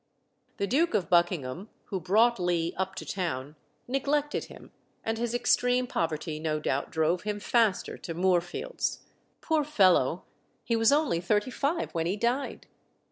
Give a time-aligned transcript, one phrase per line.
[0.57, 3.55] The Duke of Buckingham, who brought Lee up to town,
[3.87, 4.71] neglected him,
[5.03, 9.01] and his extreme poverty no doubt drove him faster to Moorfields.
[9.41, 10.25] Poor fellow!
[10.63, 12.65] he was only thirty five when he died.